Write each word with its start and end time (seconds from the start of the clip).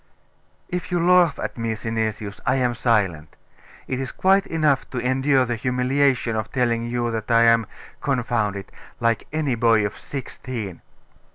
'If 0.67 0.91
you 0.91 0.99
laugh 0.99 1.37
at 1.37 1.59
me, 1.59 1.75
Synesius, 1.75 2.39
I 2.43 2.55
am 2.55 2.73
silent. 2.73 3.35
It 3.87 3.99
is 3.99 4.11
quite 4.11 4.47
enough 4.47 4.89
to 4.89 4.97
endure 4.99 5.45
the 5.45 5.55
humiliation 5.55 6.35
of 6.35 6.51
telling 6.51 6.85
you 6.85 7.11
that 7.11 7.29
I 7.29 7.43
am 7.43 7.67
confound 8.01 8.55
it! 8.55 8.71
like 8.99 9.27
any 9.31 9.53
boy 9.53 9.85
of 9.85 9.95
sixteen. 9.99 10.81